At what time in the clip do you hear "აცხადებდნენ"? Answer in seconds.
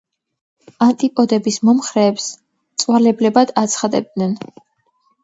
3.63-4.35